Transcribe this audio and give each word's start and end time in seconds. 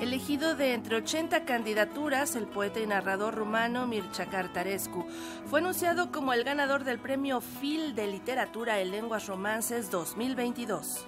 Elegido 0.00 0.54
de 0.56 0.72
entre 0.72 0.96
80 0.96 1.44
candidaturas, 1.44 2.34
el 2.34 2.46
poeta 2.46 2.80
y 2.80 2.86
narrador 2.86 3.34
rumano 3.34 3.86
Mircea 3.86 4.30
Cartarescu 4.30 5.04
fue 5.44 5.60
anunciado 5.60 6.10
como 6.10 6.32
el 6.32 6.42
ganador 6.42 6.84
del 6.84 6.98
premio 6.98 7.42
Phil 7.42 7.94
de 7.94 8.06
Literatura 8.06 8.80
en 8.80 8.92
Lenguas 8.92 9.26
Romances 9.26 9.90
2022. 9.90 11.06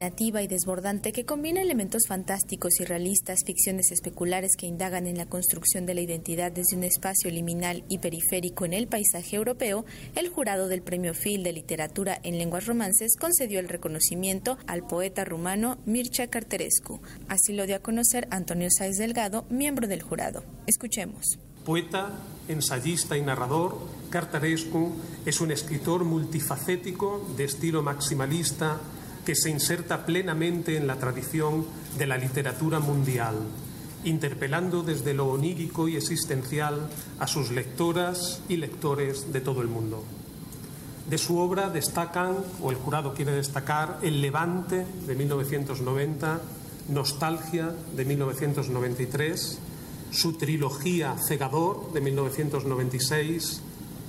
Y 0.00 0.46
desbordante 0.46 1.10
que 1.10 1.24
combina 1.24 1.60
elementos 1.60 2.02
fantásticos 2.06 2.78
y 2.78 2.84
realistas, 2.84 3.40
ficciones 3.44 3.90
especulares 3.90 4.52
que 4.56 4.66
indagan 4.66 5.08
en 5.08 5.18
la 5.18 5.26
construcción 5.26 5.86
de 5.86 5.94
la 5.94 6.00
identidad 6.00 6.52
desde 6.52 6.76
un 6.76 6.84
espacio 6.84 7.32
liminal 7.32 7.82
y 7.88 7.98
periférico 7.98 8.64
en 8.64 8.74
el 8.74 8.86
paisaje 8.86 9.34
europeo, 9.34 9.84
el 10.14 10.28
jurado 10.28 10.68
del 10.68 10.82
Premio 10.82 11.14
Phil 11.14 11.42
de 11.42 11.52
Literatura 11.52 12.20
en 12.22 12.38
Lenguas 12.38 12.66
Romances 12.66 13.16
concedió 13.18 13.58
el 13.58 13.68
reconocimiento 13.68 14.56
al 14.68 14.86
poeta 14.86 15.24
rumano 15.24 15.78
Mircea 15.84 16.28
Carterescu. 16.28 17.00
Así 17.26 17.52
lo 17.52 17.66
dio 17.66 17.74
a 17.74 17.80
conocer 17.80 18.28
Antonio 18.30 18.68
Sáez 18.70 18.98
Delgado, 18.98 19.46
miembro 19.50 19.88
del 19.88 20.02
jurado. 20.02 20.44
Escuchemos. 20.68 21.40
Poeta, 21.64 22.12
ensayista 22.46 23.18
y 23.18 23.22
narrador, 23.22 23.76
Cartarescu 24.10 24.92
es 25.26 25.40
un 25.40 25.50
escritor 25.50 26.04
multifacético 26.04 27.28
de 27.36 27.44
estilo 27.44 27.82
maximalista 27.82 28.80
que 29.28 29.34
se 29.34 29.50
inserta 29.50 30.06
plenamente 30.06 30.78
en 30.78 30.86
la 30.86 30.96
tradición 30.96 31.66
de 31.98 32.06
la 32.06 32.16
literatura 32.16 32.80
mundial, 32.80 33.34
interpelando 34.04 34.82
desde 34.82 35.12
lo 35.12 35.26
onírico 35.26 35.86
y 35.86 35.96
existencial 35.96 36.88
a 37.18 37.26
sus 37.26 37.50
lectoras 37.50 38.40
y 38.48 38.56
lectores 38.56 39.30
de 39.30 39.42
todo 39.42 39.60
el 39.60 39.68
mundo. 39.68 40.02
De 41.10 41.18
su 41.18 41.36
obra 41.36 41.68
destacan, 41.68 42.36
o 42.62 42.70
el 42.70 42.78
jurado 42.78 43.12
quiere 43.12 43.32
destacar, 43.32 43.98
El 44.00 44.22
Levante 44.22 44.86
de 45.06 45.14
1990, 45.14 46.40
Nostalgia 46.88 47.74
de 47.94 48.04
1993, 48.06 49.58
su 50.10 50.38
trilogía 50.38 51.16
Cegador 51.18 51.92
de 51.92 52.00
1996, 52.00 53.60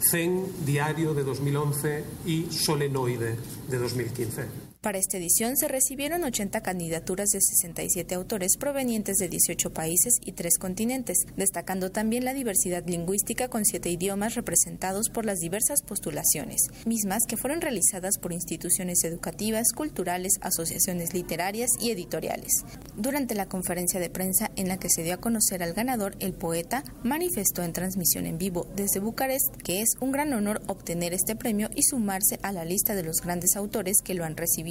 Zen 0.10 0.46
Diario 0.66 1.14
de 1.14 1.26
2011 1.26 2.06
y 2.26 2.46
Solenoide 2.52 3.38
de 3.68 3.78
2015. 3.78 4.69
Para 4.82 4.98
esta 4.98 5.18
edición 5.18 5.58
se 5.58 5.68
recibieron 5.68 6.24
80 6.24 6.62
candidaturas 6.62 7.28
de 7.32 7.42
67 7.42 8.16
autores 8.16 8.56
provenientes 8.58 9.18
de 9.18 9.28
18 9.28 9.74
países 9.74 10.14
y 10.22 10.32
tres 10.32 10.58
continentes, 10.58 11.18
destacando 11.36 11.92
también 11.92 12.24
la 12.24 12.34
diversidad 12.34 12.88
lingüística 12.88 13.50
con 13.50 13.66
siete 13.66 13.90
idiomas 13.90 14.36
representados 14.36 15.10
por 15.10 15.26
las 15.26 15.40
diversas 15.40 15.82
postulaciones, 15.82 16.62
mismas 16.86 17.24
que 17.28 17.36
fueron 17.36 17.60
realizadas 17.60 18.18
por 18.20 18.32
instituciones 18.32 19.04
educativas, 19.04 19.74
culturales, 19.76 20.36
asociaciones 20.40 21.14
literarias 21.14 21.72
y 21.82 21.92
editoriales. 21.92 22.64
Durante 22.96 23.36
la 23.36 23.50
conferencia 23.50 24.00
de 24.00 24.10
prensa 24.10 24.50
en 24.56 24.70
la 24.70 24.78
que 24.78 24.90
se 24.90 25.04
dio 25.04 25.16
a 25.16 25.20
conocer 25.20 25.62
al 25.62 25.74
ganador, 25.74 26.16
el 26.22 26.32
poeta 26.32 26.86
manifestó 27.04 27.64
en 27.64 27.74
transmisión 27.74 28.26
en 28.26 28.38
vivo 28.38 28.66
desde 28.78 29.02
Bucarest 29.02 29.58
que 29.62 29.82
es 29.82 29.90
un 30.00 30.14
gran 30.14 30.32
honor 30.32 30.62
obtener 30.68 31.14
este 31.14 31.36
premio 31.36 31.70
y 31.76 31.84
sumarse 31.84 32.40
a 32.44 32.54
la 32.54 32.64
lista 32.64 32.96
de 32.96 33.04
los 33.04 33.18
grandes 33.18 33.58
autores 33.58 33.98
que 34.02 34.14
lo 34.14 34.24
han 34.24 34.38
recibido 34.38 34.69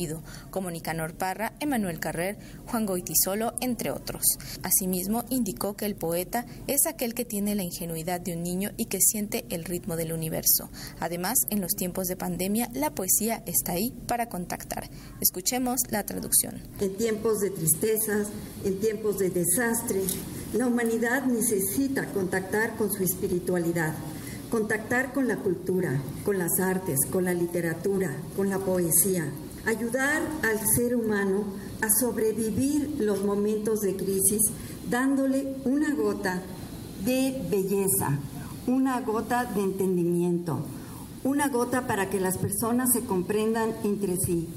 como 0.51 0.71
Nicanor 0.71 1.15
Parra, 1.15 1.53
Emanuel 1.61 1.99
Carrer, 1.99 2.39
Juan 2.67 2.87
Goitisolo, 2.87 3.55
entre 3.61 3.91
otros. 3.91 4.23
Asimismo, 4.63 5.25
indicó 5.31 5.77
que 5.77 5.87
el 5.87 5.97
poeta 5.97 6.47
es 6.67 6.87
aquel 6.87 7.15
que 7.15 7.25
tiene 7.25 7.55
la 7.55 7.63
ingenuidad 7.63 8.21
de 8.21 8.37
un 8.37 8.43
niño 8.43 8.71
y 8.77 8.87
que 8.87 9.01
siente 9.01 9.45
el 9.51 9.65
ritmo 9.65 9.97
del 9.97 10.13
universo. 10.13 10.71
Además, 11.01 11.39
en 11.51 11.61
los 11.61 11.73
tiempos 11.73 12.07
de 12.07 12.17
pandemia, 12.17 12.69
la 12.73 12.95
poesía 12.95 13.43
está 13.47 13.73
ahí 13.73 13.93
para 14.07 14.29
contactar. 14.29 14.89
Escuchemos 15.21 15.81
la 15.91 16.05
traducción. 16.05 16.63
En 16.81 16.97
tiempos 16.97 17.41
de 17.41 17.51
tristezas, 17.51 18.29
en 18.65 18.79
tiempos 18.81 19.19
de 19.19 19.31
desastre, 19.31 20.03
la 20.53 20.67
humanidad 20.67 21.25
necesita 21.25 22.07
contactar 22.07 22.77
con 22.77 22.93
su 22.93 23.03
espiritualidad 23.03 23.95
contactar 24.51 25.13
con 25.13 25.29
la 25.29 25.37
cultura, 25.37 26.01
con 26.25 26.39
las 26.39 26.59
artes, 26.61 26.99
con 27.11 27.25
la 27.25 27.35
literatura, 27.35 28.17
con 28.37 28.49
la 28.49 28.59
poesía 28.59 29.31
ayudar 29.69 30.23
al 30.43 30.59
ser 30.77 30.97
humano 30.97 31.45
a 31.83 31.89
sobrevivir 32.01 32.97
los 33.01 33.23
momentos 33.23 33.81
de 33.81 33.97
crisis 33.97 34.41
dándole 34.89 35.57
una 35.65 35.95
gota 35.95 36.43
de 37.05 37.47
belleza, 37.51 38.19
una 38.67 39.01
gota 39.03 39.45
de 39.45 39.61
entendimiento, 39.61 40.65
una 41.23 41.49
gota 41.49 41.87
para 41.87 42.09
que 42.09 42.19
las 42.19 42.39
personas 42.39 42.89
se 42.95 43.05
comprendan 43.05 43.75
entre 43.85 44.17
sí. 44.17 44.49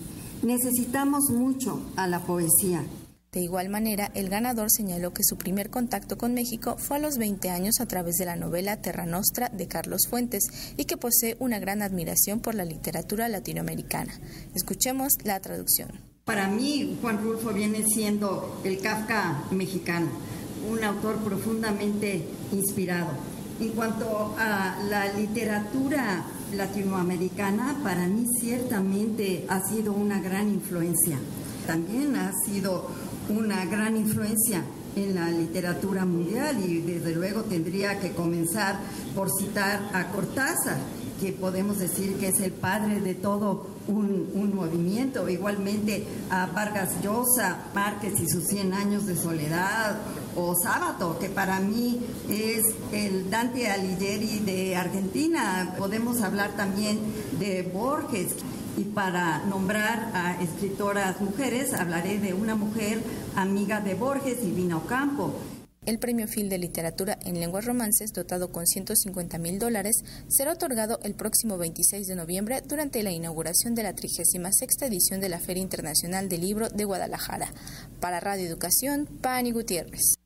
Necesitamos 0.43 1.29
mucho 1.29 1.81
a 1.97 2.07
la 2.07 2.21
poesía. 2.21 2.85
De 3.33 3.39
igual 3.39 3.69
manera, 3.69 4.11
el 4.13 4.27
ganador 4.27 4.69
señaló 4.69 5.13
que 5.13 5.23
su 5.23 5.37
primer 5.37 5.69
contacto 5.69 6.17
con 6.17 6.33
México 6.33 6.75
fue 6.77 6.97
a 6.97 6.99
los 6.99 7.17
20 7.17 7.49
años 7.49 7.79
a 7.79 7.85
través 7.85 8.17
de 8.17 8.25
la 8.25 8.35
novela 8.35 8.81
Terra 8.81 9.05
Nostra 9.05 9.47
de 9.47 9.69
Carlos 9.69 10.01
Fuentes 10.09 10.43
y 10.75 10.83
que 10.83 10.97
posee 10.97 11.37
una 11.39 11.57
gran 11.57 11.81
admiración 11.81 12.41
por 12.41 12.55
la 12.55 12.65
literatura 12.65 13.29
latinoamericana. 13.29 14.19
Escuchemos 14.53 15.13
la 15.23 15.39
traducción. 15.39 15.91
Para 16.25 16.49
mí, 16.49 16.97
Juan 17.01 17.23
Rulfo 17.23 17.53
viene 17.53 17.85
siendo 17.85 18.59
el 18.65 18.81
Kafka 18.81 19.45
mexicano, 19.51 20.09
un 20.69 20.83
autor 20.83 21.23
profundamente 21.23 22.25
inspirado. 22.51 23.11
En 23.61 23.69
cuanto 23.69 24.35
a 24.37 24.77
la 24.89 25.13
literatura 25.13 26.25
latinoamericana, 26.53 27.79
para 27.81 28.07
mí 28.07 28.25
ciertamente 28.41 29.45
ha 29.47 29.65
sido 29.69 29.93
una 29.93 30.19
gran 30.19 30.49
influencia. 30.49 31.17
También 31.67 32.15
ha 32.15 32.31
sido 32.45 32.87
una 33.29 33.65
gran 33.65 33.95
influencia 33.95 34.63
en 34.95 35.15
la 35.15 35.29
literatura 35.29 36.05
mundial 36.05 36.57
y 36.63 36.81
desde 36.81 37.15
luego 37.15 37.43
tendría 37.43 37.99
que 37.99 38.11
comenzar 38.11 38.79
por 39.15 39.29
citar 39.31 39.89
a 39.93 40.11
Cortázar, 40.11 40.77
que 41.19 41.31
podemos 41.31 41.79
decir 41.79 42.15
que 42.15 42.29
es 42.29 42.39
el 42.39 42.51
padre 42.51 42.99
de 42.99 43.13
todo 43.13 43.67
un, 43.87 44.55
movimiento, 44.55 45.27
igualmente 45.29 46.05
a 46.29 46.47
Vargas 46.47 47.01
Llosa, 47.03 47.67
Márquez 47.73 48.19
y 48.19 48.29
sus 48.29 48.45
100 48.45 48.73
años 48.73 49.05
de 49.05 49.15
soledad, 49.15 49.97
o 50.35 50.55
Sábato, 50.55 51.17
que 51.19 51.29
para 51.29 51.59
mí 51.59 51.99
es 52.29 52.63
el 52.91 53.29
Dante 53.29 53.69
Alighieri 53.69 54.39
de 54.39 54.75
Argentina. 54.75 55.75
Podemos 55.77 56.21
hablar 56.21 56.55
también 56.55 56.99
de 57.39 57.63
Borges. 57.63 58.33
Y 58.77 58.83
para 58.83 59.39
nombrar 59.45 60.11
a 60.13 60.41
escritoras 60.41 61.19
mujeres, 61.21 61.73
hablaré 61.73 62.19
de 62.19 62.33
una 62.33 62.55
mujer 62.55 63.01
amiga 63.35 63.81
de 63.81 63.95
Borges, 63.95 64.37
Vina 64.55 64.77
Ocampo. 64.77 65.33
El 65.83 65.97
Premio 65.97 66.27
Phil 66.27 66.47
de 66.47 66.59
Literatura 66.59 67.17
en 67.25 67.39
Lenguas 67.39 67.65
Romances, 67.65 68.13
dotado 68.13 68.51
con 68.51 68.67
150 68.67 69.39
mil 69.39 69.57
dólares, 69.57 69.95
será 70.27 70.53
otorgado 70.53 70.99
el 71.03 71.15
próximo 71.15 71.57
26 71.57 72.05
de 72.05 72.15
noviembre 72.15 72.61
durante 72.63 73.01
la 73.01 73.09
inauguración 73.09 73.73
de 73.73 73.81
la 73.81 73.95
36 73.95 74.35
edición 74.81 75.21
de 75.21 75.29
la 75.29 75.39
Feria 75.39 75.63
Internacional 75.63 76.29
del 76.29 76.41
Libro 76.41 76.69
de 76.69 76.85
Guadalajara. 76.85 77.51
Para 77.99 78.19
Radio 78.19 78.45
Educación, 78.45 79.07
Pani 79.21 79.51
Gutiérrez. 79.51 80.20